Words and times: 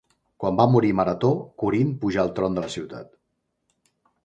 Quan 0.43 0.55
va 0.59 0.63
morir 0.75 0.89
Marató, 0.99 1.29
Corint 1.65 1.93
pujà 2.05 2.23
al 2.25 2.33
tron 2.41 2.59
de 2.59 2.65
la 2.67 2.73
ciutat. 2.79 3.15